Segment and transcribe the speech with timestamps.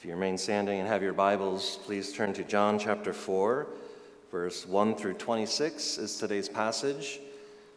[0.00, 3.66] If you remain standing and have your Bibles, please turn to John chapter 4,
[4.30, 7.20] verse 1 through 26 is today's passage.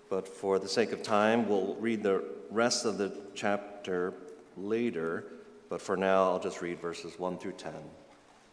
[0.10, 4.14] But for the sake of time, we'll read the rest of the chapter
[4.56, 5.26] later.
[5.68, 7.74] But for now, I'll just read verses 1 through 10.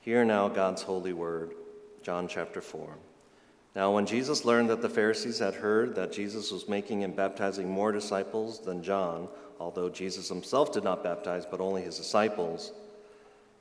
[0.00, 1.52] Hear now God's holy word,
[2.02, 2.98] John chapter 4.
[3.76, 7.70] Now, when Jesus learned that the Pharisees had heard that Jesus was making and baptizing
[7.70, 9.28] more disciples than John,
[9.60, 12.72] although Jesus himself did not baptize, but only his disciples,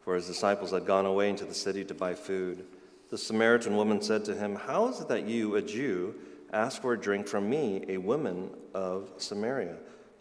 [0.00, 2.64] for his disciples had gone away into the city to buy food.
[3.10, 6.14] The Samaritan woman said to him, How is it that you, a Jew,
[6.52, 9.76] ask for a drink from me, a woman of Samaria?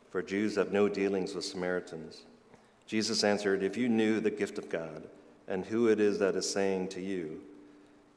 [0.09, 2.23] For Jews have no dealings with Samaritans.
[2.87, 5.03] Jesus answered, If you knew the gift of God
[5.47, 7.41] and who it is that is saying to you,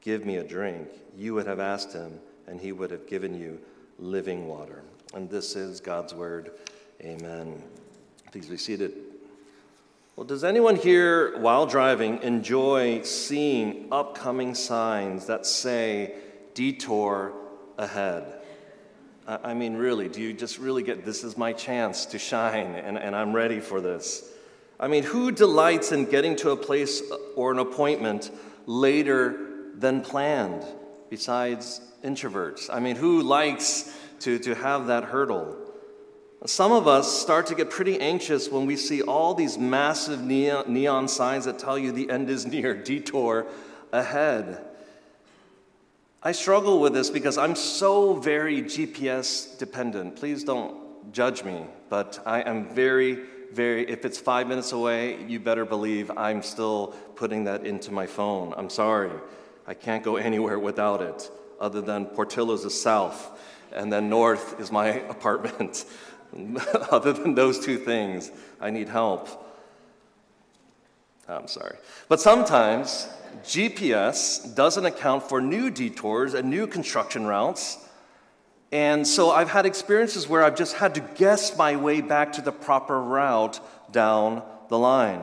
[0.00, 3.60] Give me a drink, you would have asked him, and he would have given you
[3.98, 4.82] living water.
[5.14, 6.52] And this is God's word.
[7.02, 7.62] Amen.
[8.32, 9.11] Please be seated.
[10.14, 16.14] Well, does anyone here, while driving, enjoy seeing upcoming signs that say
[16.52, 17.32] detour
[17.78, 18.40] ahead?
[19.26, 22.98] I mean, really, do you just really get this is my chance to shine and,
[22.98, 24.30] and I'm ready for this?
[24.78, 27.02] I mean, who delights in getting to a place
[27.34, 28.30] or an appointment
[28.66, 30.62] later than planned
[31.08, 32.68] besides introverts?
[32.70, 35.56] I mean, who likes to, to have that hurdle?
[36.44, 41.06] Some of us start to get pretty anxious when we see all these massive neon,
[41.06, 43.46] signs that tell you the end is near, detour
[43.92, 44.64] ahead.
[46.20, 50.16] I struggle with this because I'm so very GPS dependent.
[50.16, 53.20] Please don't judge me, but I am very,
[53.52, 58.06] very, if it's five minutes away, you better believe I'm still putting that into my
[58.06, 58.52] phone.
[58.56, 59.12] I'm sorry.
[59.66, 61.30] I can't go anywhere without it,
[61.60, 63.30] other than Portillo's is south,
[63.72, 65.84] and then north is my apartment.
[66.90, 69.28] Other than those two things, I need help.
[71.28, 71.76] I'm sorry.
[72.08, 73.08] But sometimes
[73.44, 77.78] GPS doesn't account for new detours and new construction routes.
[78.70, 82.42] And so I've had experiences where I've just had to guess my way back to
[82.42, 83.60] the proper route
[83.92, 85.22] down the line.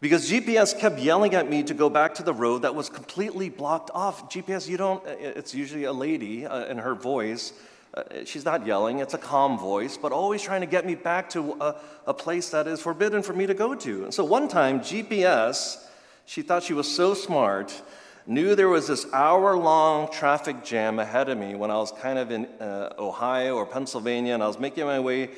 [0.00, 3.48] Because GPS kept yelling at me to go back to the road that was completely
[3.48, 4.30] blocked off.
[4.30, 7.52] GPS, you don't, it's usually a lady uh, in her voice
[7.96, 11.30] uh, she's not yelling, it's a calm voice, but always trying to get me back
[11.30, 14.04] to a, a place that is forbidden for me to go to.
[14.04, 15.86] And so one time, GPS,
[16.26, 17.82] she thought she was so smart,
[18.26, 22.18] knew there was this hour long traffic jam ahead of me when I was kind
[22.18, 25.30] of in uh, Ohio or Pennsylvania, and I was making my way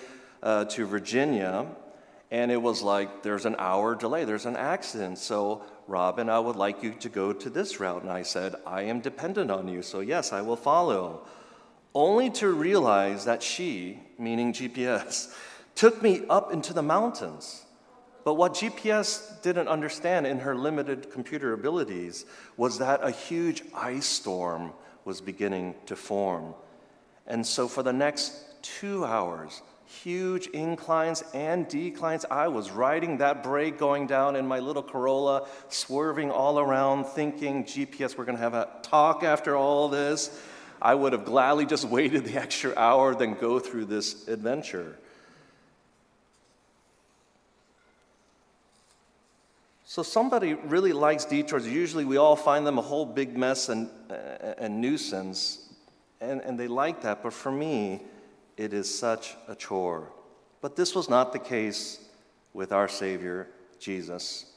[0.42, 1.66] uh, to Virginia.
[2.30, 5.18] And it was like, there's an hour delay, there's an accident.
[5.18, 8.02] So, Robin, I would like you to go to this route.
[8.02, 11.26] And I said, I am dependent on you, so yes, I will follow
[11.96, 15.34] only to realize that she, meaning GPS,
[15.74, 17.64] took me up into the mountains.
[18.22, 22.26] But what GPS didn't understand in her limited computer abilities
[22.58, 24.72] was that a huge ice storm
[25.06, 26.54] was beginning to form.
[27.26, 32.26] And so for the next two hours, huge inclines and declines.
[32.30, 37.64] I was riding that brake going down in my little Corolla, swerving all around, thinking,
[37.64, 40.38] GPS, we're going to have a talk after all this.
[40.80, 44.96] I would have gladly just waited the extra hour than go through this adventure.
[49.84, 51.66] So, somebody really likes detours.
[51.66, 53.88] Usually, we all find them a whole big mess and,
[54.68, 55.72] nuisance,
[56.20, 57.22] and, and they like that.
[57.22, 58.02] But for me,
[58.56, 60.10] it is such a chore.
[60.60, 62.00] But this was not the case
[62.52, 64.52] with our Savior, Jesus.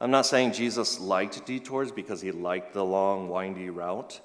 [0.00, 4.20] I'm not saying Jesus liked detours because he liked the long, windy route.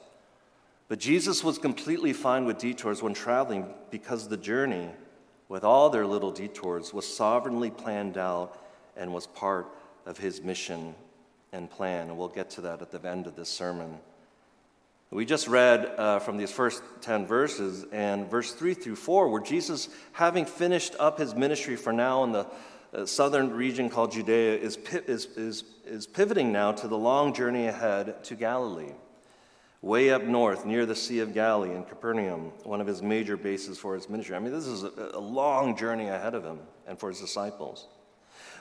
[0.90, 4.90] But Jesus was completely fine with detours when traveling because the journey,
[5.48, 8.60] with all their little detours, was sovereignly planned out
[8.98, 9.68] and was part
[10.08, 10.96] of his mission
[11.54, 12.10] and plan.
[12.10, 14.00] And we'll get to that at the end of this sermon.
[15.12, 19.42] We just read uh, from these first 10 verses, and verse 3 through 4, where
[19.42, 22.48] Jesus, having finished up his ministry for now in the
[22.94, 24.78] uh, southern region called Judea, is,
[25.08, 28.94] is, is, is pivoting now to the long journey ahead to Galilee
[29.82, 33.78] way up north near the Sea of Galilee in Capernaum, one of his major bases
[33.78, 34.36] for his ministry.
[34.36, 37.88] I mean, this is a, long journey ahead of him and for his disciples.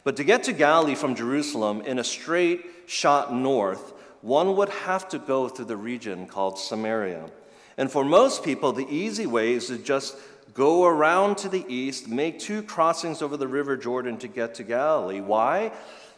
[0.05, 5.09] But to get to Galilee from Jerusalem in a straight shot north one would have
[5.11, 7.31] to go through the region called Samaria.
[7.76, 10.17] And for most people, the easy way is to just
[10.55, 14.64] go around to the east, make two crossings over the River Jordan to get to
[14.64, 15.21] Galilee.
[15.21, 15.71] Why?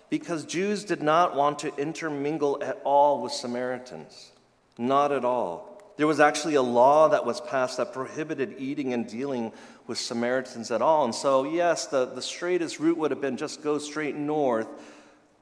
[0.09, 4.33] Because Jews did not want to intermingle at all with Samaritans.
[4.81, 5.79] Not at all.
[5.99, 9.53] There was actually a law that was passed that prohibited eating and dealing
[9.87, 11.05] with Samaritans at all.
[11.05, 14.69] And so, yes, the, the straightest route would have been just go straight north,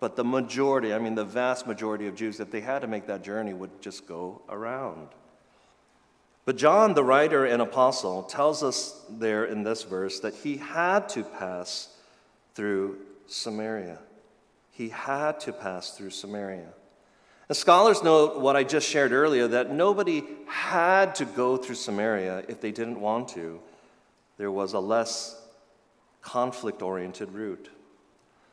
[0.01, 3.07] but the majority, I mean, the vast majority of Jews, if they had to make
[3.07, 5.07] that journey, would just go around.
[6.45, 11.09] But John, the writer and apostle, tells us there in this verse that he had
[11.11, 11.95] to pass
[12.55, 12.99] through
[13.29, 14.01] Samaria.
[14.73, 16.73] He had to pass through Samaria.
[17.49, 22.45] And scholars note what I just shared earlier that nobody had to go through Samaria
[22.49, 23.61] if they didn't want to.
[24.37, 25.41] There was a less
[26.21, 27.71] conflict oriented route.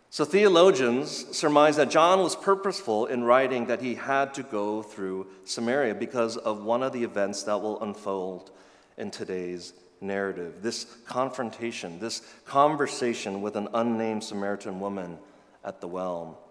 [0.09, 5.27] So theologians surmise that John was purposeful in writing that he had to go through
[5.43, 8.51] Samaria because of one of the events that will unfold
[8.97, 15.17] in today's narrative this confrontation, this conversation with an unnamed Samaritan woman
[15.65, 16.44] at the well.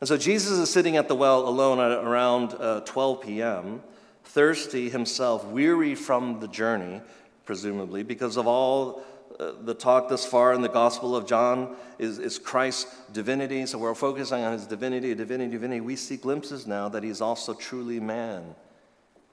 [0.00, 3.82] And so Jesus is sitting at the well alone at around uh, 12 p.m.,
[4.24, 7.00] thirsty himself, weary from the journey,
[7.44, 9.02] presumably, because of all
[9.38, 13.66] uh, the talk thus far in the Gospel of John is, is Christ's divinity.
[13.66, 15.80] So we're focusing on his divinity, divinity, divinity.
[15.80, 18.54] We see glimpses now that he's also truly man.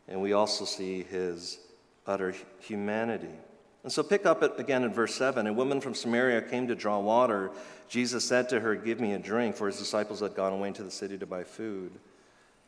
[0.07, 1.60] And we also see his
[2.07, 3.36] utter humanity.
[3.83, 5.48] And so pick up it again in verse 7.
[5.48, 7.51] A woman from Samaria came to draw water.
[7.89, 10.83] Jesus said to her, Give me a drink, for his disciples had gone away into
[10.83, 11.92] the city to buy food.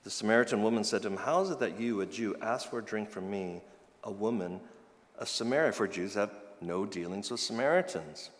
[0.04, 2.80] The Samaritan woman said to him, How is it that you, a Jew, ask for
[2.80, 3.62] a drink from me,
[4.04, 4.60] a woman,
[5.20, 5.72] a Samaria?
[5.72, 6.32] For Jews have
[6.62, 8.32] no dealings with Samaritans.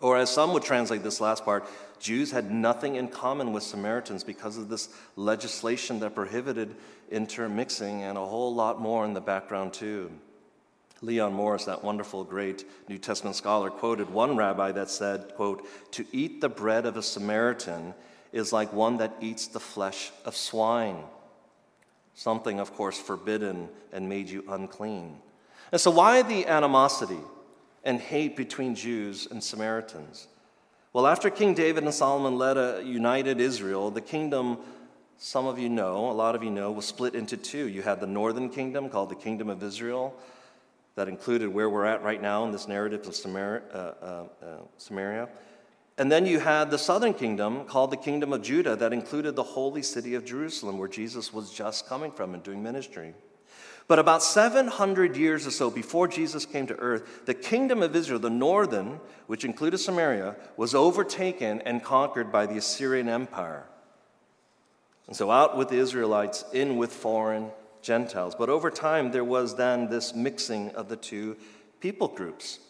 [0.00, 1.66] Or, as some would translate this last part,
[1.98, 6.74] Jews had nothing in common with Samaritans because of this legislation that prohibited
[7.10, 10.10] intermixing and a whole lot more in the background, too.
[11.02, 16.04] Leon Morris, that wonderful, great New Testament scholar, quoted one rabbi that said, quote, To
[16.12, 17.94] eat the bread of a Samaritan
[18.32, 21.02] is like one that eats the flesh of swine.
[22.14, 25.16] Something, of course, forbidden and made you unclean.
[25.72, 27.20] And so, why the animosity
[27.82, 30.28] and hate between Jews and Samaritans?
[30.92, 34.58] Well, after King David and Solomon led a united Israel, the kingdom,
[35.18, 37.68] some of you know, a lot of you know, was split into two.
[37.68, 40.14] You had the northern kingdom called the Kingdom of Israel,
[40.94, 43.62] that included where we're at right now in this narrative of Samaria.
[43.72, 44.46] Uh, uh, uh,
[44.76, 45.28] Samaria.
[45.98, 49.42] And then you had the southern kingdom called the Kingdom of Judah, that included the
[49.42, 53.12] holy city of Jerusalem, where Jesus was just coming from and doing ministry.
[53.86, 58.20] But about 700 years or so before Jesus came to earth, the kingdom of Israel,
[58.20, 63.66] the northern, which included Samaria, was overtaken and conquered by the Assyrian Empire.
[65.06, 67.50] And so out with the Israelites, in with foreign
[67.82, 68.34] Gentiles.
[68.34, 71.36] But over time, there was then this mixing of the two
[71.80, 72.60] people groups.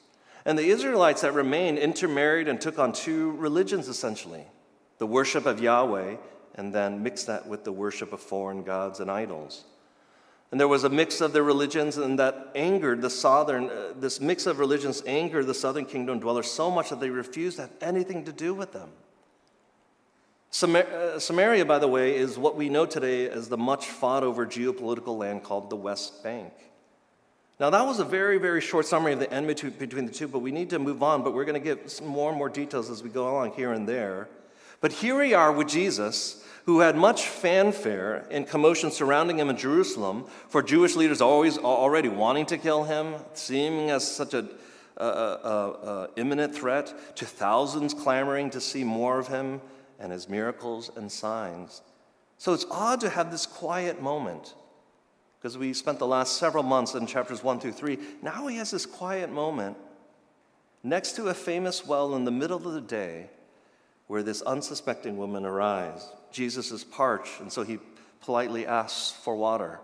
[0.45, 4.45] And the Israelites that remained intermarried and took on two religions essentially
[4.99, 6.17] the worship of Yahweh,
[6.57, 9.65] and then mixed that with the worship of foreign gods and idols.
[10.51, 14.21] And there was a mix of their religions, and that angered the southern, uh, this
[14.21, 17.71] mix of religions angered the southern kingdom dwellers so much that they refused to have
[17.81, 18.91] anything to do with them.
[20.51, 24.45] Uh, Samaria, by the way, is what we know today as the much fought over
[24.45, 26.53] geopolitical land called the West Bank.
[27.61, 30.41] Now, that was a very, very short summary of the enmity between the two, but
[30.41, 32.91] we need to move on, but we're going to get some more and more details
[32.91, 34.29] as we go along here and there.
[34.81, 39.57] But here we are with Jesus who had much fanfare and commotion surrounding him in
[39.57, 44.49] Jerusalem for Jewish leaders always already wanting to kill him, seeming as such a
[46.17, 49.61] imminent threat, to thousands clamoring to see more of him
[50.01, 51.83] and his miracles and signs.
[52.39, 54.55] So it's odd to have this quiet moment
[55.39, 57.99] because we spent the last several months in chapters 1 through 3.
[58.23, 59.77] Now he has this quiet moment
[60.83, 63.29] next to a famous well in the middle of the day
[64.07, 66.09] where this unsuspecting woman arrives.
[66.33, 67.79] Jesus is parched, and so he
[68.23, 69.81] politely asks for water.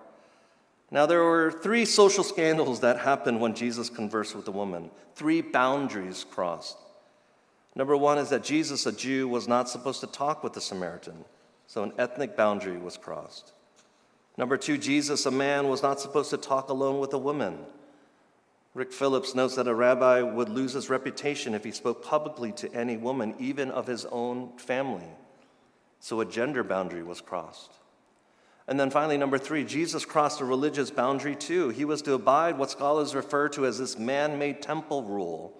[0.91, 5.41] Now, there were three social scandals that happened when Jesus conversed with the woman, three
[5.41, 6.77] boundaries crossed.
[7.77, 11.27] Number one is that Jesus, a Jew, was not supposed to talk with the Samaritan,
[11.67, 13.53] so an ethnic boundary was crossed.
[14.39, 17.59] Number two, Jesus, a man, was not supposed to talk alone with a woman.
[18.73, 22.75] Rick Phillips notes that a rabbi would lose his reputation if he spoke publicly to
[22.75, 25.09] any woman, even of his own family.
[26.01, 27.73] So a gender boundary was crossed.
[28.69, 31.69] And then finally, number three, Jesus crossed a religious boundary too.
[31.71, 35.57] He was to abide what scholars refer to as this man made temple rule,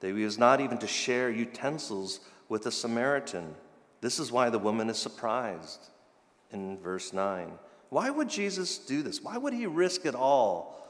[0.00, 3.54] that he was not even to share utensils with a Samaritan.
[4.00, 5.90] This is why the woman is surprised.
[6.52, 7.50] in verse 9.
[7.90, 9.22] Why would Jesus do this?
[9.22, 10.88] Why would he risk it all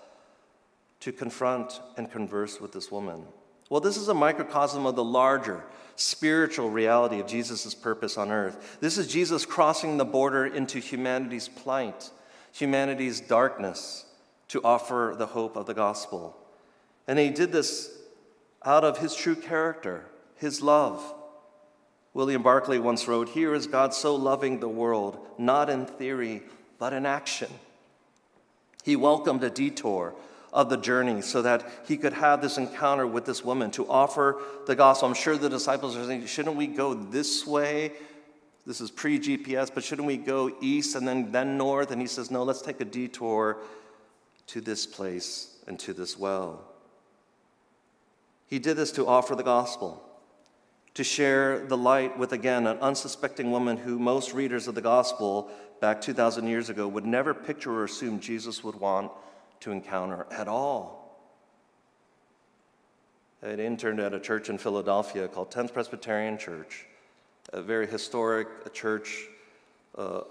[1.01, 3.25] to confront and converse with this woman?
[3.69, 5.65] Well, this is a microcosm of the larger
[5.97, 8.79] spiritual reality of Jesus' purpose on earth.
[8.81, 12.11] This is Jesus crossing the border into humanity's plight,
[12.53, 14.05] humanity's darkness,
[14.49, 16.37] to offer the hope of the gospel.
[17.09, 17.96] And he did this
[18.67, 20.05] out of his true character,
[20.35, 21.15] his love.
[22.13, 26.43] William Barclay once wrote Here is God so loving the world, not in theory,
[26.79, 27.51] but in action.
[28.83, 30.15] He welcomed a detour
[30.53, 34.41] of the journey so that he could have this encounter with this woman to offer
[34.67, 35.09] the gospel.
[35.09, 37.93] I'm sure the disciples are saying, shouldn't we go this way?
[38.67, 41.91] This is pre GPS, but shouldn't we go east and then, then north?
[41.93, 43.59] And he says, no, let's take a detour
[44.49, 46.65] to this place and to this well.
[48.47, 50.03] He did this to offer the gospel,
[50.95, 55.51] to share the light with, again, an unsuspecting woman who most readers of the gospel
[55.81, 59.11] back 2,000 years ago would never picture or assume Jesus would want
[59.61, 61.07] to encounter at all.
[63.43, 66.87] I had interned at a church in Philadelphia called 10th Presbyterian Church,
[67.53, 69.27] a very historic a church
[69.97, 70.23] uh,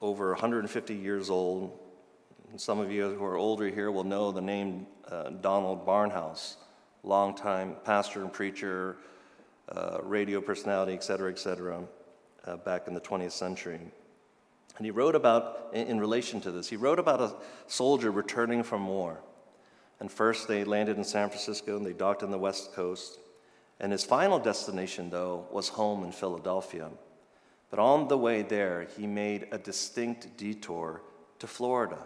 [0.00, 1.78] over 150 years old.
[2.50, 6.56] And some of you who are older here will know the name uh, Donald Barnhouse,
[7.04, 8.96] longtime pastor and preacher,
[9.68, 11.82] uh, radio personality, et cetera, et cetera,
[12.46, 13.80] uh, back in the 20th century.
[14.76, 17.34] And he wrote about, in relation to this, he wrote about a
[17.68, 19.20] soldier returning from war.
[20.00, 23.18] And first they landed in San Francisco and they docked on the West Coast.
[23.78, 26.90] And his final destination, though, was home in Philadelphia.
[27.70, 31.02] But on the way there, he made a distinct detour
[31.38, 31.98] to Florida.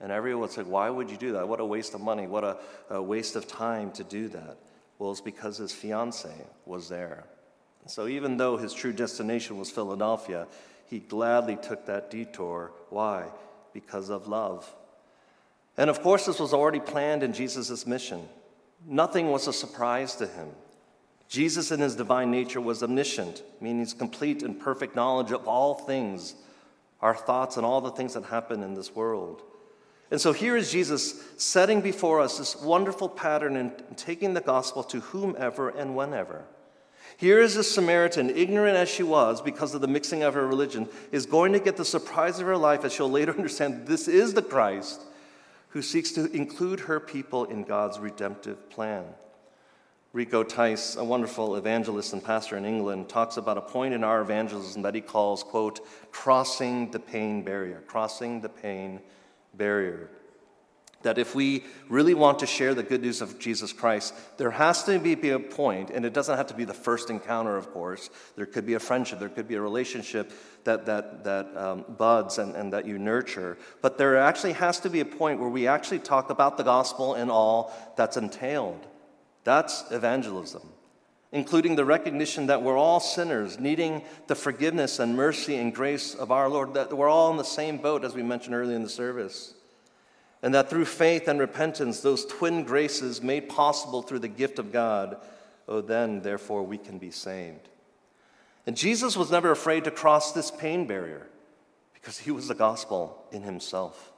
[0.00, 1.48] And everyone said, Why would you do that?
[1.48, 2.26] What a waste of money.
[2.26, 2.58] What a,
[2.90, 4.58] a waste of time to do that.
[4.98, 6.30] Well, it's because his fiance
[6.64, 7.24] was there.
[7.86, 10.46] So even though his true destination was Philadelphia,
[10.86, 12.72] he gladly took that detour.
[12.90, 13.26] Why?
[13.72, 14.72] Because of love.
[15.76, 18.26] And of course, this was already planned in Jesus' mission.
[18.84, 20.48] Nothing was a surprise to him.
[21.28, 25.74] Jesus, in his divine nature, was omniscient, meaning he's complete and perfect knowledge of all
[25.74, 26.34] things,
[27.00, 29.42] our thoughts, and all the things that happen in this world.
[30.10, 34.84] And so here is Jesus setting before us this wonderful pattern and taking the gospel
[34.84, 36.44] to whomever and whenever.
[37.16, 40.88] Here is a Samaritan, ignorant as she was because of the mixing of her religion,
[41.12, 44.34] is going to get the surprise of her life as she'll later understand this is
[44.34, 45.00] the Christ
[45.70, 49.04] who seeks to include her people in God's redemptive plan.
[50.12, 54.22] Rico Tice, a wonderful evangelist and pastor in England, talks about a point in our
[54.22, 59.00] evangelism that he calls, quote, crossing the pain barrier, crossing the pain
[59.56, 60.10] barrier
[61.06, 64.82] that if we really want to share the good news of Jesus Christ, there has
[64.84, 68.10] to be, a point, and it doesn't have to be the first encounter, of course.
[68.34, 70.32] There could be a friendship, there could be a relationship
[70.64, 73.56] that, that, that um, buds and, and that you nurture.
[73.82, 77.14] But there actually has to be a point where we actually talk about the gospel
[77.14, 78.84] and all that's entailed.
[79.44, 80.68] That's evangelism,
[81.32, 86.30] including the recognition that we're all sinners, needing the forgiveness and mercy and grace of
[86.30, 88.88] our Lord, that we're all in the same boat, as we mentioned earlier in the
[88.88, 89.54] service
[90.42, 94.72] and that through faith and repentance, those twin graces made possible through the gift of
[94.72, 95.16] God,
[95.66, 97.68] oh, then, therefore, we can be saved.
[98.66, 101.26] And Jesus was never afraid to cross this pain barrier
[101.94, 104.12] because he was the gospel in himself.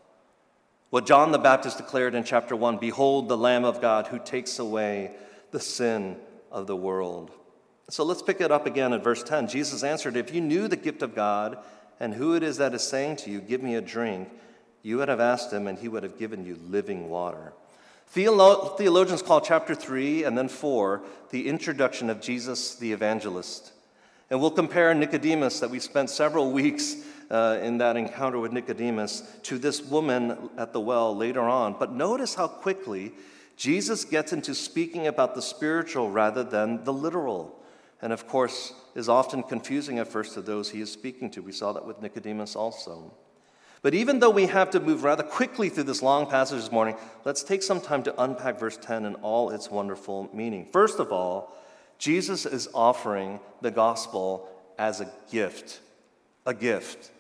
[0.91, 4.59] What John the Baptist declared in chapter 1 Behold, the Lamb of God who takes
[4.59, 5.13] away
[5.51, 6.17] the sin
[6.51, 7.31] of the world.
[7.91, 9.49] So let's pick it up again at verse 10.
[9.49, 11.59] Jesus answered, If you knew the gift of God
[11.99, 14.29] and who it is that is saying to you, Give me a drink
[14.83, 17.53] you would have asked him, and he would have given you living water.
[18.07, 23.73] Theologians call chapter 3 and then 4 the introduction of Jesus the evangelist.
[24.31, 26.97] And we'll compare Nicodemus, that we spent several weeks
[27.31, 31.77] uh, in that encounter with Nicodemus, to this woman at the well later on.
[31.79, 33.13] But notice how quickly
[33.59, 37.61] Jesus gets into speaking about the spiritual rather than the literal.
[38.01, 41.43] And of course, is often confusing at first to those he is speaking to.
[41.43, 43.13] We saw that with Nicodemus also.
[43.83, 46.95] But even though we have to move rather quickly through this long passage this morning,
[47.25, 50.69] let's take some time to unpack verse 10 and all its wonderful meaning.
[50.73, 51.53] First of all,
[51.99, 54.49] Jesus is offering the gospel
[54.79, 55.81] as a gift.
[56.47, 57.11] A gift.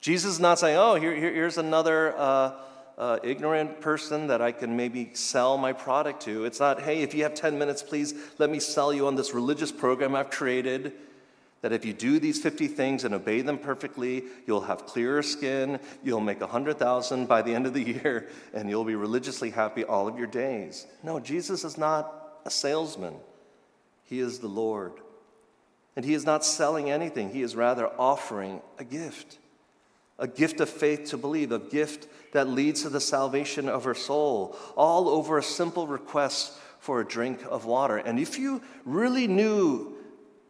[0.00, 2.52] Jesus is not saying, oh, here, here here's another uh,
[2.98, 6.44] uh, ignorant person that I can maybe sell my product to.
[6.44, 9.32] It's not, hey, if you have 10 minutes, please let me sell you on this
[9.32, 10.92] religious program I've created
[11.60, 15.80] that if you do these 50 things and obey them perfectly, you'll have clearer skin,
[16.04, 20.08] you'll make 100,000 by the end of the year, and you'll be religiously happy all
[20.08, 20.86] of your days.
[21.02, 23.14] No, Jesus is not a salesman.
[24.04, 24.92] He is the Lord.
[25.96, 29.38] And he is not selling anything, he is rather offering a gift.
[30.18, 33.94] A gift of faith to believe, a gift that leads to the salvation of her
[33.94, 37.96] soul, all over a simple request for a drink of water.
[37.96, 39.96] And if you really knew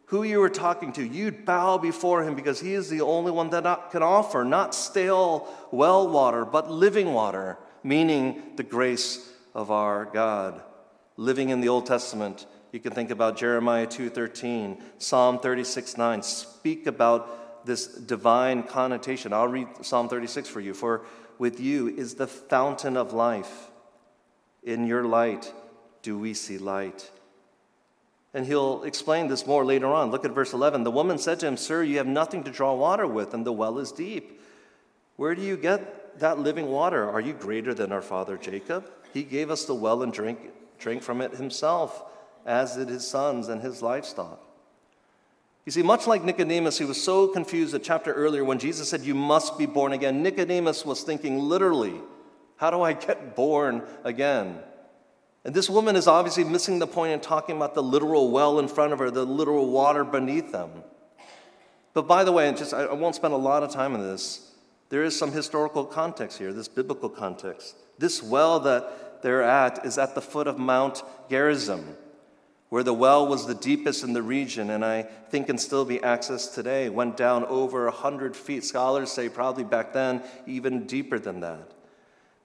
[0.05, 3.51] who you were talking to, you'd bow before him because he is the only one
[3.51, 10.05] that can offer not stale well water, but living water, meaning the grace of our
[10.05, 10.61] God.
[11.15, 17.48] Living in the Old Testament, you can think about Jeremiah 2:13, Psalm 36:9 speak about
[17.65, 19.33] this divine connotation.
[19.33, 20.73] I'll read Psalm 36 for you.
[20.73, 21.05] For
[21.37, 23.69] with you is the fountain of life.
[24.63, 25.53] In your light
[26.01, 27.11] do we see light.
[28.33, 30.11] And he'll explain this more later on.
[30.11, 30.83] Look at verse 11.
[30.83, 33.53] The woman said to him, Sir, you have nothing to draw water with, and the
[33.53, 34.39] well is deep.
[35.15, 37.09] Where do you get that living water?
[37.09, 38.85] Are you greater than our father Jacob?
[39.13, 40.39] He gave us the well and drink,
[40.77, 42.03] drink from it himself,
[42.45, 44.43] as did his sons and his livestock.
[45.65, 49.01] You see, much like Nicodemus, who was so confused a chapter earlier when Jesus said,
[49.01, 51.95] You must be born again, Nicodemus was thinking literally,
[52.57, 54.59] How do I get born again?
[55.45, 58.67] And this woman is obviously missing the point in talking about the literal well in
[58.67, 60.69] front of her, the literal water beneath them.
[61.93, 64.51] But by the way, and just I won't spend a lot of time on this.
[64.89, 67.75] There is some historical context here, this biblical context.
[67.97, 71.95] This well that they're at is at the foot of Mount Gerizim,
[72.69, 75.97] where the well was the deepest in the region, and I think can still be
[75.97, 76.89] accessed today.
[76.89, 78.63] Went down over 100 feet.
[78.63, 81.71] Scholars say probably back then even deeper than that.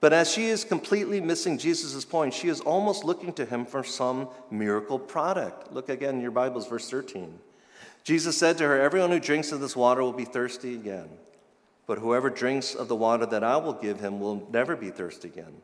[0.01, 3.83] But as she is completely missing Jesus' point, she is almost looking to him for
[3.83, 5.71] some miracle product.
[5.71, 7.39] Look again in your Bibles, verse 13.
[8.03, 11.09] Jesus said to her, Everyone who drinks of this water will be thirsty again.
[11.87, 15.27] But whoever drinks of the water that I will give him will never be thirsty
[15.27, 15.61] again.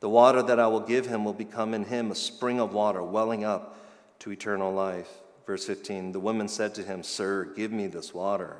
[0.00, 3.02] The water that I will give him will become in him a spring of water
[3.02, 3.76] welling up
[4.24, 5.08] to eternal life.
[5.46, 8.56] Verse 15 The woman said to him, Sir, give me this water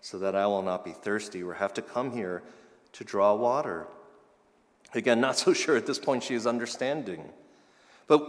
[0.00, 2.42] so that I will not be thirsty or have to come here
[2.92, 3.88] to draw water.
[4.94, 7.28] Again, not so sure at this point she is understanding.
[8.06, 8.24] But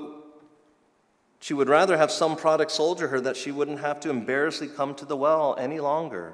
[1.40, 4.76] she would rather have some product sold to her that she wouldn't have to embarrassingly
[4.76, 6.34] come to the well any longer.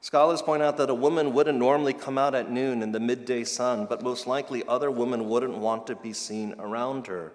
[0.00, 3.42] Scholars point out that a woman wouldn't normally come out at noon in the midday
[3.42, 7.32] sun, but most likely other women wouldn't want to be seen around her,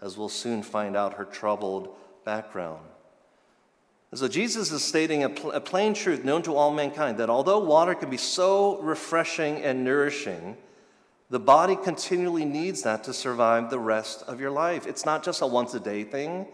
[0.00, 2.84] as we'll soon find out her troubled background.
[4.14, 7.58] So Jesus is stating a, pl- a plain truth known to all mankind that although
[7.58, 10.56] water can be so refreshing and nourishing,
[11.28, 14.86] the body continually needs that to survive the rest of your life.
[14.86, 16.46] It's not just a once a day thing,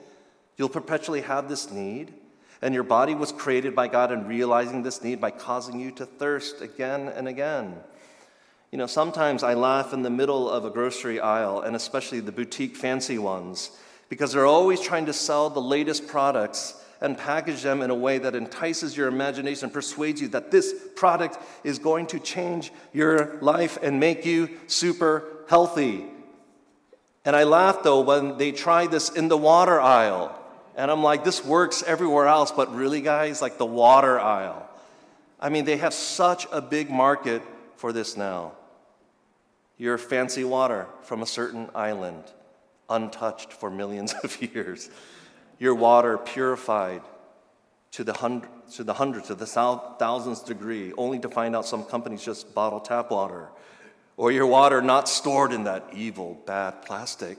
[0.56, 2.12] you'll perpetually have this need.
[2.60, 6.06] And your body was created by God and realizing this need by causing you to
[6.06, 7.76] thirst again and again.
[8.74, 12.32] You know, sometimes I laugh in the middle of a grocery aisle, and especially the
[12.32, 13.70] boutique fancy ones,
[14.08, 18.18] because they're always trying to sell the latest products and package them in a way
[18.18, 23.78] that entices your imagination, persuades you that this product is going to change your life
[23.80, 26.06] and make you super healthy.
[27.24, 30.36] And I laugh though when they try this in the water aisle.
[30.74, 34.68] And I'm like, this works everywhere else, but really, guys, like the water aisle.
[35.38, 37.40] I mean, they have such a big market
[37.76, 38.54] for this now.
[39.76, 42.24] Your fancy water from a certain island,
[42.88, 44.90] untouched for millions of years
[45.58, 47.02] your water purified
[47.92, 51.84] to the, hundred, to the hundreds, to the thousands degree, only to find out some
[51.84, 53.48] companies just bottle tap water.
[54.16, 57.38] Or your water not stored in that evil, bad plastic.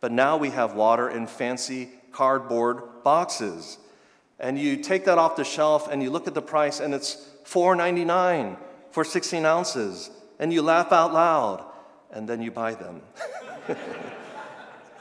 [0.00, 3.78] But now we have water in fancy cardboard boxes.
[4.38, 7.28] And you take that off the shelf and you look at the price and it's
[7.44, 8.56] $4.99
[8.90, 10.10] for 16 ounces.
[10.38, 11.64] And you laugh out loud
[12.16, 13.02] and then you buy them.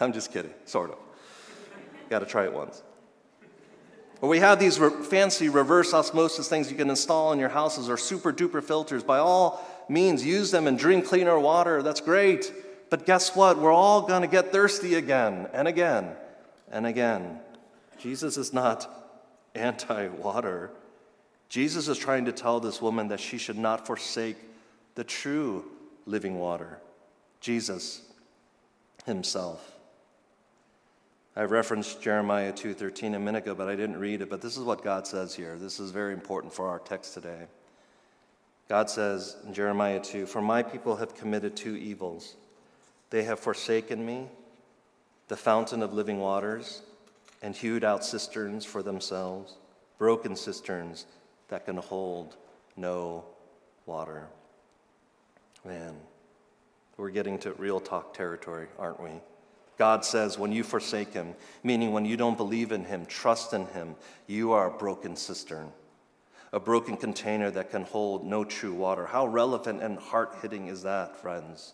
[0.01, 0.97] I'm just kidding, sort of.
[2.09, 2.83] Got to try it once.
[4.19, 7.89] Well, we have these re- fancy reverse osmosis things you can install in your houses
[7.89, 9.01] or super duper filters.
[9.01, 11.81] By all means, use them and drink cleaner water.
[11.81, 12.51] That's great.
[12.89, 13.59] But guess what?
[13.59, 16.11] We're all going to get thirsty again and again
[16.69, 17.39] and again.
[17.97, 18.89] Jesus is not
[19.55, 20.71] anti water.
[21.47, 24.35] Jesus is trying to tell this woman that she should not forsake
[24.95, 25.63] the true
[26.05, 26.79] living water,
[27.45, 28.01] Jesus
[29.05, 29.77] himself.
[31.35, 34.63] I referenced Jeremiah 2:13 a minute ago, but I didn't read it, but this is
[34.63, 35.55] what God says here.
[35.55, 37.45] This is very important for our text today.
[38.67, 42.35] God says in Jeremiah 2, "For my people have committed two evils.
[43.11, 44.31] They have forsaken me,
[45.27, 46.81] the fountain of living waters,
[47.43, 49.53] and hewed out cisterns for themselves,
[49.99, 51.05] broken cisterns
[51.49, 52.37] that can hold
[52.75, 53.23] no
[53.85, 54.29] water."
[55.63, 56.07] Man,
[56.97, 59.09] we're getting to real talk territory, aren't we?
[59.77, 63.65] God says, when you forsake him, meaning when you don't believe in him, trust in
[63.67, 65.71] him, you are a broken cistern.
[66.55, 69.05] a broken container that can hold no true water.
[69.05, 71.73] How relevant and heart hitting is that, friends?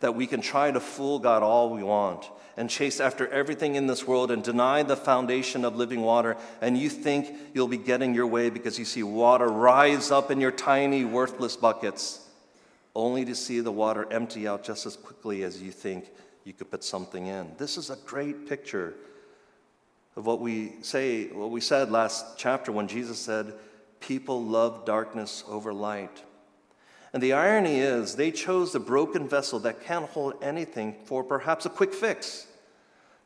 [0.00, 3.86] That we can try to fool God all we want and chase after everything in
[3.86, 8.14] this world and deny the foundation of living water, and you think you'll be getting
[8.14, 12.25] your way because you see water rise up in your tiny, worthless buckets,
[12.96, 16.10] only to see the water empty out just as quickly as you think
[16.44, 17.52] you could put something in.
[17.58, 18.94] This is a great picture
[20.16, 23.52] of what we say, what we said last chapter when Jesus said,
[24.00, 26.22] People love darkness over light.
[27.12, 31.66] And the irony is, they chose the broken vessel that can't hold anything for perhaps
[31.66, 32.46] a quick fix,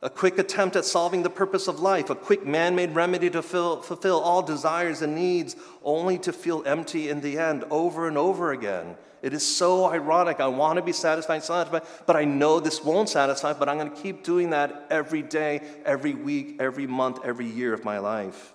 [0.03, 3.43] a quick attempt at solving the purpose of life, a quick man made remedy to
[3.43, 5.55] fill, fulfill all desires and needs,
[5.85, 8.97] only to feel empty in the end over and over again.
[9.23, 10.41] It is so ironic.
[10.41, 13.91] I want to be satisfied, satisfied, but I know this won't satisfy, but I'm going
[13.91, 18.55] to keep doing that every day, every week, every month, every year of my life.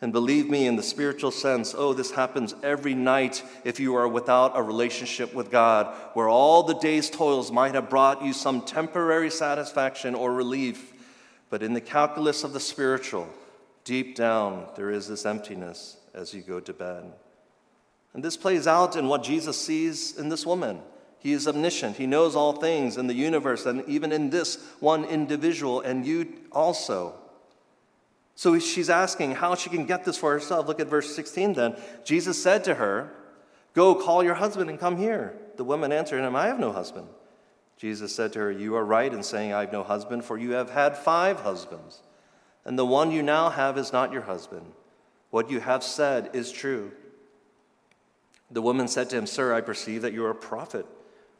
[0.00, 4.06] And believe me, in the spiritual sense, oh, this happens every night if you are
[4.06, 8.62] without a relationship with God, where all the day's toils might have brought you some
[8.62, 10.92] temporary satisfaction or relief.
[11.50, 13.26] But in the calculus of the spiritual,
[13.82, 17.12] deep down, there is this emptiness as you go to bed.
[18.14, 20.80] And this plays out in what Jesus sees in this woman.
[21.20, 21.96] He is omniscient.
[21.96, 26.32] He knows all things in the universe and even in this one individual, and you
[26.52, 27.14] also.
[28.34, 30.68] So she's asking how she can get this for herself.
[30.68, 31.76] Look at verse 16 then.
[32.04, 33.12] Jesus said to her,
[33.74, 35.36] Go call your husband and come here.
[35.56, 37.08] The woman answered him, I have no husband.
[37.76, 40.52] Jesus said to her, You are right in saying, I have no husband, for you
[40.52, 42.02] have had five husbands,
[42.64, 44.66] and the one you now have is not your husband.
[45.30, 46.92] What you have said is true.
[48.50, 50.86] The woman said to him, Sir, I perceive that you are a prophet.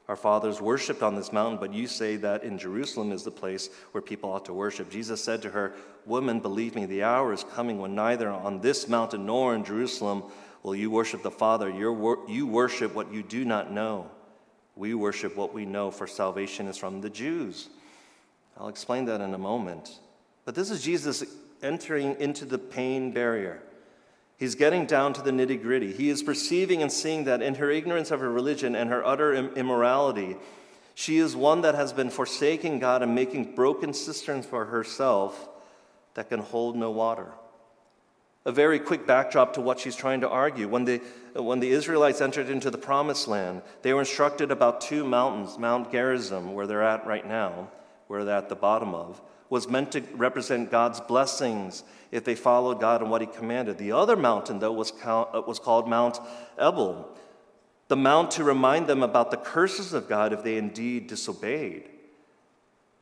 [0.08, 3.68] Our fathers worshipped on this mountain, but you say that in Jerusalem is the place
[3.92, 4.90] where people ought to worship.
[4.90, 5.74] Jesus said to her,
[6.06, 10.24] Woman, believe me, the hour is coming when neither on this mountain nor in Jerusalem
[10.62, 11.68] will you worship the Father.
[11.68, 14.10] you worship what you do not know.
[14.76, 17.68] We worship what we know, for salvation is from the Jews.
[18.56, 19.98] I'll explain that in a moment.
[20.44, 21.24] But this is Jesus
[21.62, 23.60] entering into the pain barrier.
[24.38, 25.92] He's getting down to the nitty gritty.
[25.92, 29.34] He is perceiving and seeing that in her ignorance of her religion and her utter
[29.34, 30.36] immorality,
[30.94, 35.48] she is one that has been forsaking God and making broken cisterns for herself
[36.14, 37.32] that can hold no water.
[38.44, 40.68] A very quick backdrop to what she's trying to argue.
[40.68, 41.00] When the,
[41.34, 45.90] when the Israelites entered into the promised land, they were instructed about two mountains Mount
[45.90, 47.70] Gerizim, where they're at right now,
[48.06, 52.80] where they're at the bottom of, was meant to represent God's blessings if they followed
[52.80, 53.78] God and what He commanded.
[53.78, 56.18] The other mountain, though, was, uh, was called Mount
[56.58, 57.08] Ebal,
[57.88, 61.88] the mount to remind them about the curses of God if they indeed disobeyed.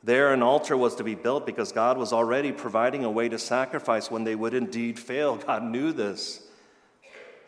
[0.05, 3.41] There, an altar was to be built because God was already providing a way to
[3.41, 5.37] sacrifice when they would indeed fail.
[5.47, 6.47] God knew this.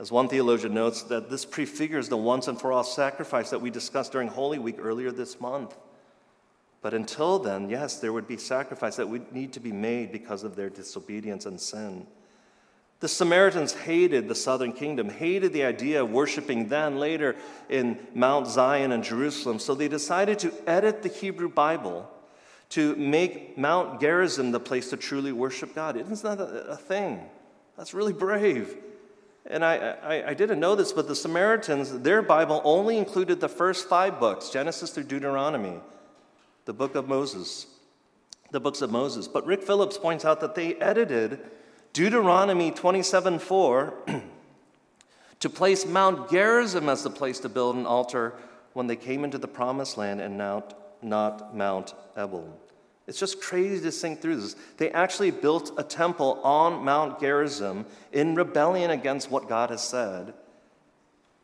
[0.00, 3.70] As one theologian notes, that this prefigures the once and for all sacrifice that we
[3.70, 5.76] discussed during Holy Week earlier this month.
[6.80, 10.44] But until then, yes, there would be sacrifice that would need to be made because
[10.44, 12.06] of their disobedience and sin.
[13.00, 17.36] The Samaritans hated the southern kingdom, hated the idea of worshiping then, later
[17.68, 19.58] in Mount Zion and Jerusalem.
[19.60, 22.10] So they decided to edit the Hebrew Bible
[22.70, 25.96] to make Mount Gerizim the place to truly worship God.
[25.96, 27.20] Isn't that a, thing?
[27.76, 28.76] That's really brave.
[29.46, 33.48] And I, I, I, didn't know this, but the Samaritans, their Bible only included the
[33.48, 35.80] first five books Genesis through Deuteronomy
[36.68, 37.66] the book of Moses,
[38.50, 39.26] the books of Moses.
[39.26, 41.40] But Rick Phillips points out that they edited
[41.94, 44.22] Deuteronomy 27:4
[45.40, 48.35] to place Mount Gerizim as the place to build an altar
[48.74, 52.46] when they came into the promised land and not, not Mount Ebal.
[53.07, 54.54] It's just crazy to think through this.
[54.76, 60.35] They actually built a temple on Mount Gerizim in rebellion against what God has said.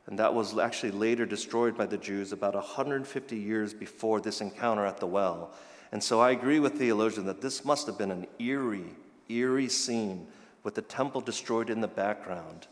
[0.06, 4.84] And that was actually later destroyed by the Jews about 150 years before this encounter
[4.84, 5.52] at the well.
[5.92, 8.94] And so I agree with theologian that this must have been an eerie,
[9.28, 10.26] eerie scene
[10.62, 12.66] with the temple destroyed in the background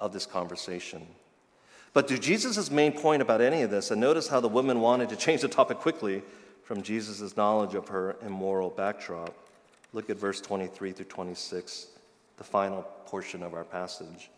[0.00, 1.06] of this conversation.
[1.92, 5.08] But to Jesus' main point about any of this, and notice how the woman wanted
[5.08, 6.22] to change the topic quickly
[6.62, 9.34] from Jesus' knowledge of her immoral backdrop.
[9.92, 11.88] Look at verse 23 through 26,
[12.36, 14.30] the final portion of our passage.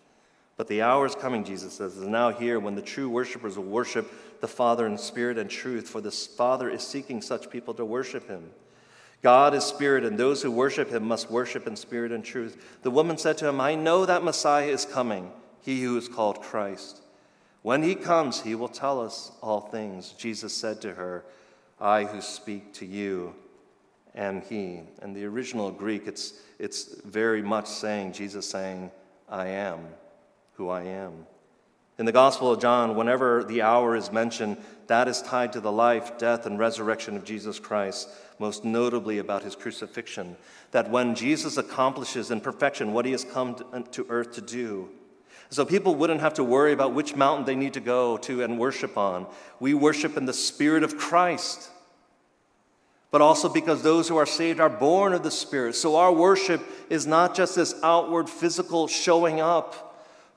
[0.61, 3.64] But the hour is coming, Jesus says, is now here when the true worshipers will
[3.64, 7.85] worship the Father in spirit and truth, for the Father is seeking such people to
[7.87, 8.51] worship him.
[9.23, 12.79] God is spirit, and those who worship him must worship in spirit and truth.
[12.83, 16.42] The woman said to him, I know that Messiah is coming, he who is called
[16.42, 17.01] Christ.
[17.62, 20.11] When he comes, he will tell us all things.
[20.11, 21.25] Jesus said to her,
[21.81, 23.35] I who speak to you
[24.14, 24.83] am he.
[25.01, 28.90] In the original Greek, it's, it's very much saying, Jesus saying,
[29.27, 29.87] I am
[30.61, 31.25] who I am.
[31.99, 35.73] In the Gospel of John, whenever the hour is mentioned, that is tied to the
[35.73, 40.37] life, death, and resurrection of Jesus Christ, most notably about his crucifixion.
[40.73, 44.90] That when Jesus accomplishes in perfection what he has come uh, to earth to do,
[45.49, 48.59] so people wouldn't have to worry about which mountain they need to go to and
[48.59, 49.27] worship on.
[49.61, 51.70] We worship in the Spirit of Christ
[53.11, 55.75] but also because those who are saved are born of the Spirit.
[55.75, 59.89] So our worship is not just this outward physical showing up,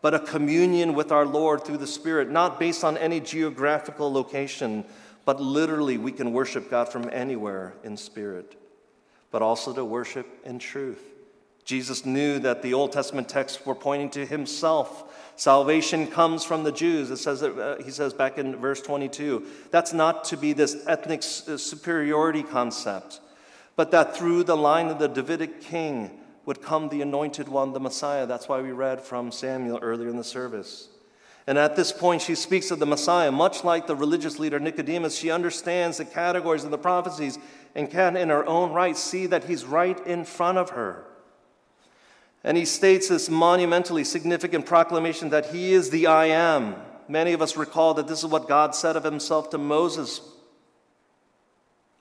[0.04, 4.84] but a communion with our Lord through the Spirit, not based on any geographical location,
[5.24, 8.60] but literally we can worship God from anywhere in spirit,
[9.32, 11.00] but also to worship in truth.
[11.64, 15.32] Jesus knew that the Old Testament texts were pointing to himself.
[15.38, 17.10] Salvation comes from the Jews.
[17.10, 19.46] It says that, uh, he says back in verse 22.
[19.72, 23.22] That's not to be this ethnic uh, superiority concept,
[23.78, 27.80] but that through the line of the Davidic king would come the anointed one, the
[27.80, 28.26] Messiah.
[28.26, 30.90] That's why we read from Samuel earlier in the service.
[31.46, 33.32] And at this point, she speaks of the Messiah.
[33.32, 37.38] Much like the religious leader Nicodemus, she understands the categories of the prophecies
[37.76, 41.06] and can, in her own right, see that he's right in front of her.
[42.44, 46.76] And he states this monumentally significant proclamation that he is the I am.
[47.08, 50.22] Many of us recall that this is what God said of himself to Moses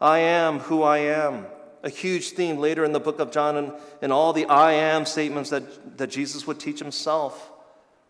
[0.00, 1.46] I am who I am.
[1.82, 5.04] A huge theme later in the book of John and, and all the I am
[5.04, 7.50] statements that, that Jesus would teach himself.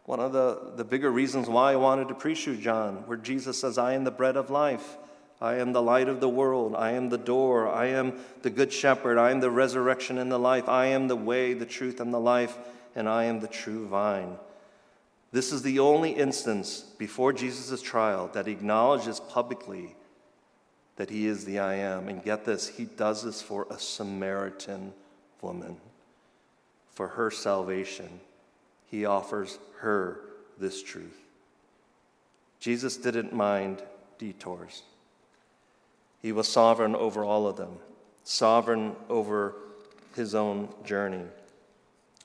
[0.05, 3.61] One of the, the bigger reasons why I wanted to preach you, John, where Jesus
[3.61, 4.97] says, I am the bread of life.
[5.41, 6.75] I am the light of the world.
[6.77, 7.69] I am the door.
[7.69, 9.19] I am the good shepherd.
[9.19, 10.69] I am the resurrection and the life.
[10.69, 12.57] I am the way, the truth, and the life,
[12.95, 14.37] and I am the true vine.
[15.33, 19.97] This is the only instance before Jesus' trial that acknowledges publicly
[20.97, 22.09] that he is the I am.
[22.09, 24.93] And get this, he does this for a Samaritan
[25.41, 25.77] woman.
[26.93, 28.21] For her salvation,
[28.87, 30.21] he offers her
[30.59, 31.19] this truth.
[32.61, 33.83] Jesus didn't mind
[34.19, 34.83] detours.
[36.21, 37.77] He was sovereign over all of them,
[38.23, 39.55] sovereign over
[40.15, 41.25] his own journey.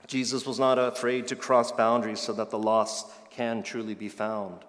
[0.06, 4.60] Jesus was not afraid to cross boundaries so that the lost can truly be found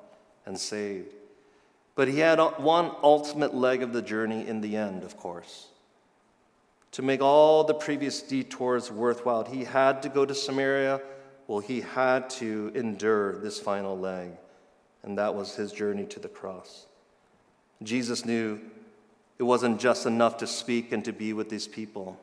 [0.46, 1.14] and saved.
[2.00, 5.68] But he had one ultimate leg of the journey in the end, of course.
[6.94, 11.02] To make all the previous detours worthwhile, he had to go to Samaria.
[11.48, 14.30] Well, he had to endure this final leg,
[15.04, 16.86] and that was his journey to the cross.
[17.84, 18.62] Jesus knew
[19.38, 22.18] it wasn't just enough to speak and to be with these people.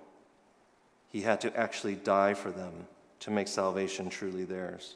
[1.13, 2.87] He had to actually die for them
[3.21, 4.95] to make salvation truly theirs.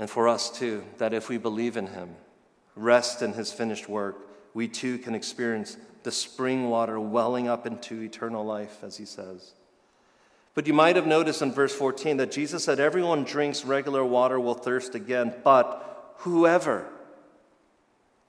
[0.00, 2.16] And for us too, that if we believe in Him,
[2.80, 4.16] rest in His finished work,
[4.54, 9.52] we too can experience the spring water welling up into eternal life, as He says.
[10.54, 14.40] But you might have noticed in verse 14 that Jesus said, Everyone drinks regular water
[14.40, 16.86] will thirst again, but whoever,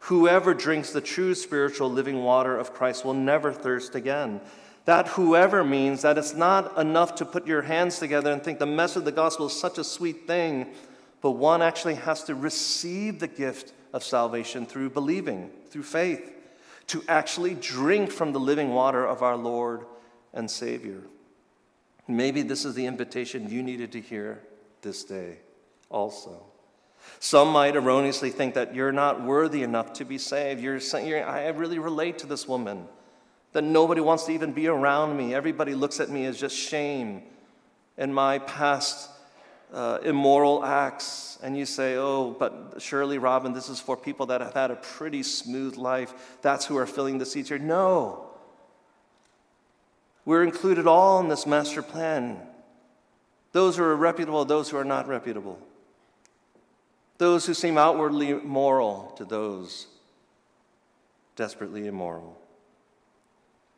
[0.06, 4.42] Whoever drinks the true spiritual living water of Christ will never thirst again.
[4.86, 8.66] That whoever means that it's not enough to put your hands together and think the
[8.66, 10.74] message of the gospel is such a sweet thing,
[11.22, 16.34] but one actually has to receive the gift of salvation through believing, through faith,
[16.88, 19.86] to actually drink from the living water of our Lord
[20.34, 21.01] and Savior.
[22.08, 24.41] Maybe this is the invitation you needed to hear
[24.82, 25.38] this day
[25.89, 26.43] also.
[27.19, 30.62] Some might erroneously think that you're not worthy enough to be saved.
[30.62, 32.88] You're saying, I really relate to this woman,
[33.54, 35.34] that nobody wants to even be around me.
[35.34, 37.23] Everybody looks at me as just shame
[37.97, 39.11] and my past
[39.74, 41.40] uh, immoral acts.
[41.44, 44.76] And you say, oh, but surely, Robin, this is for people that have had a
[44.76, 46.38] pretty smooth life.
[46.42, 47.60] That's who are filling the seats here.
[47.60, 48.28] No.
[50.26, 52.40] We're included all in this master plan.
[53.54, 55.60] Those who are reputable, those who are not reputable
[57.22, 59.86] those who seem outwardly moral to those
[61.36, 62.36] desperately immoral.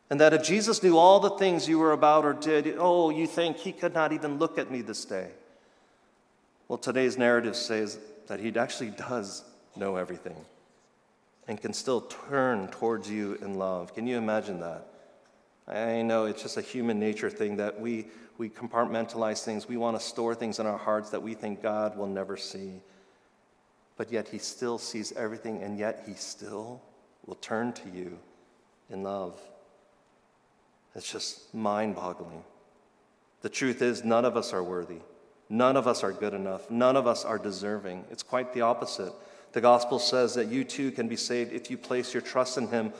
[0.10, 3.28] And that if Jesus knew all the things you were about or did, oh, you
[3.28, 5.28] think he could not even look at me this day.
[6.67, 9.43] Well, today's narrative says that he actually does
[9.76, 10.38] know everything
[11.47, 13.93] and can still turn towards you in love.
[13.93, 14.88] Can you imagine that?
[15.67, 19.67] I know it's just a human nature thing that we, we compartmentalize things.
[19.67, 22.82] We want to store things in our hearts that we think God will never see
[23.97, 26.82] but yet he still sees everything, and yet he still
[27.26, 28.17] will turn to you
[28.89, 29.39] in love.
[30.95, 32.43] It's just mind boggling.
[33.41, 34.99] The truth is, none of us are worthy.
[35.50, 36.72] None of us are good enough.
[36.72, 38.06] None of us are deserving.
[38.10, 39.14] It's quite the opposite.
[39.52, 42.68] The gospel says that you too can be saved if you place your trust in
[42.68, 42.92] him,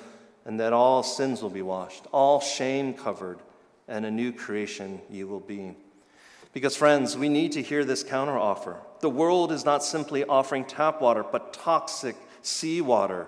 [0.46, 3.40] and that all sins will be washed, all shame covered,
[3.88, 5.76] and a new creation you will be.
[6.54, 8.78] Because, friends, we need to hear this counteroffer.
[9.00, 13.28] The world is not simply offering tap water, but toxic seawater.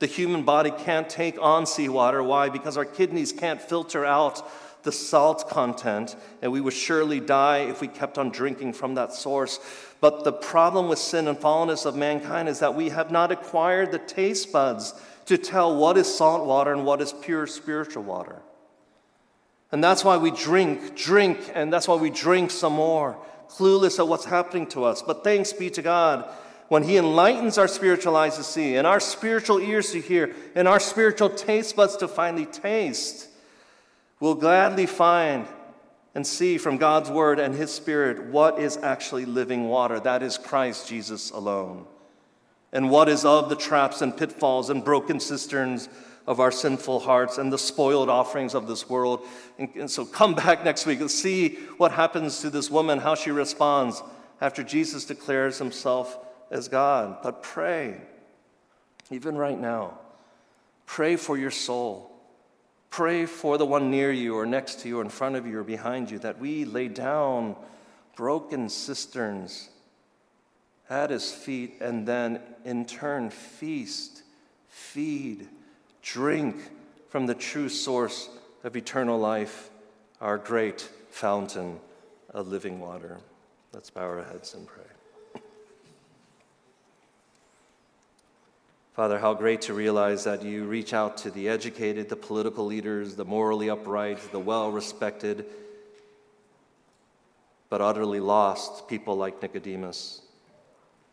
[0.00, 2.22] The human body can't take on seawater.
[2.22, 2.50] Why?
[2.50, 4.46] Because our kidneys can't filter out
[4.88, 9.12] the salt content, and we would surely die if we kept on drinking from that
[9.12, 9.60] source.
[10.00, 13.92] But the problem with sin and fallenness of mankind is that we have not acquired
[13.92, 14.94] the taste buds
[15.26, 18.40] to tell what is salt water and what is pure spiritual water.
[19.70, 23.18] And that's why we drink, drink, and that's why we drink some more,
[23.50, 25.02] clueless of what's happening to us.
[25.02, 26.30] But thanks be to God
[26.68, 30.66] when He enlightens our spiritual eyes to see, and our spiritual ears to hear, and
[30.66, 33.27] our spiritual taste buds to finally taste,
[34.20, 35.46] we'll gladly find
[36.14, 40.00] and see from God's Word and His Spirit what is actually living water.
[40.00, 41.86] That is Christ Jesus alone.
[42.72, 45.88] And what is of the traps and pitfalls and broken cisterns
[46.26, 49.26] of our sinful hearts and the spoiled offerings of this world.
[49.58, 53.14] And, and so come back next week and see what happens to this woman, how
[53.14, 54.02] she responds
[54.40, 56.18] after Jesus declares himself
[56.50, 57.22] as God.
[57.22, 58.02] But pray,
[59.10, 59.98] even right now,
[60.84, 62.12] pray for your soul.
[62.90, 65.58] Pray for the one near you or next to you or in front of you
[65.58, 67.54] or behind you that we lay down
[68.16, 69.68] broken cisterns
[70.90, 74.22] at his feet and then in turn feast,
[74.68, 75.48] feed,
[76.02, 76.56] drink
[77.08, 78.28] from the true source
[78.64, 79.70] of eternal life,
[80.20, 81.78] our great fountain
[82.30, 83.18] of living water.
[83.72, 84.97] Let's bow our heads and pray.
[88.98, 93.14] Father, how great to realize that you reach out to the educated, the political leaders,
[93.14, 95.46] the morally upright, the well respected,
[97.68, 100.22] but utterly lost people like Nicodemus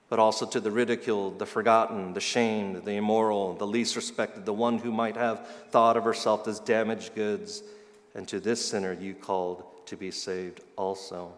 [0.09, 4.53] but also to the ridiculed, the forgotten, the shamed, the immoral, the least respected, the
[4.53, 7.61] one who might have thought of herself as damaged goods,
[8.15, 11.33] and to this sinner you called to be saved also.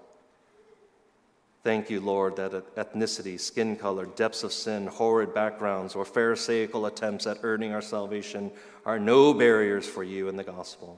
[1.67, 7.27] Thank you, Lord, that ethnicity, skin color, depths of sin, horrid backgrounds, or Pharisaical attempts
[7.27, 8.51] at earning our salvation
[8.85, 10.97] are no barriers for you in the gospel.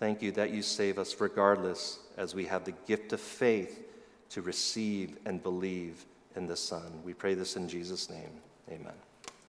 [0.00, 3.80] Thank you that you save us regardless, as we have the gift of faith
[4.30, 7.00] to receive and believe in the Son.
[7.04, 8.40] We pray this in Jesus' name.
[8.68, 9.07] Amen.